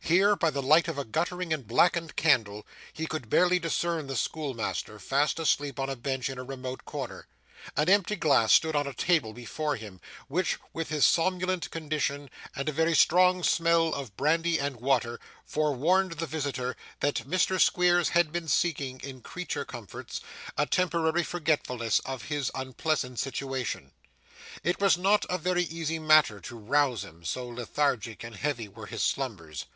Here, 0.00 0.36
by 0.36 0.48
the 0.48 0.62
light 0.62 0.88
of 0.88 0.96
a 0.96 1.04
guttering 1.04 1.52
and 1.52 1.66
blackened 1.66 2.16
candle, 2.16 2.64
he 2.94 3.04
could 3.06 3.28
barely 3.28 3.58
discern 3.58 4.06
the 4.06 4.16
schoolmaster, 4.16 4.98
fast 4.98 5.38
asleep 5.38 5.78
on 5.78 5.90
a 5.90 5.96
bench 5.96 6.30
in 6.30 6.38
a 6.38 6.44
remote 6.44 6.86
corner. 6.86 7.26
An 7.76 7.90
empty 7.90 8.16
glass 8.16 8.52
stood 8.54 8.74
on 8.74 8.86
a 8.86 8.94
table 8.94 9.34
before 9.34 9.76
him, 9.76 10.00
which, 10.28 10.56
with 10.72 10.88
his 10.88 11.04
somnolent 11.04 11.70
condition 11.70 12.30
and 12.56 12.70
a 12.70 12.72
very 12.72 12.94
strong 12.94 13.42
smell 13.42 13.92
of 13.92 14.16
brandy 14.16 14.58
and 14.58 14.76
water, 14.76 15.18
forewarned 15.44 16.12
the 16.12 16.26
visitor 16.26 16.74
that 17.00 17.28
Mr. 17.28 17.60
Squeers 17.60 18.10
had 18.10 18.32
been 18.32 18.48
seeking, 18.48 19.00
in 19.00 19.20
creature 19.20 19.64
comforts, 19.66 20.20
a 20.56 20.64
temporary 20.64 21.24
forgetfulness 21.24 21.98
of 22.06 22.26
his 22.26 22.50
unpleasant 22.54 23.18
situation. 23.18 23.92
It 24.64 24.80
was 24.80 24.96
not 24.96 25.26
a 25.28 25.36
very 25.38 25.64
easy 25.64 25.98
matter 25.98 26.40
to 26.40 26.56
rouse 26.58 27.04
him: 27.04 27.24
so 27.24 27.46
lethargic 27.46 28.24
and 28.24 28.34
heavy 28.34 28.68
were 28.68 28.86
his 28.86 29.02
slumbers. 29.04 29.66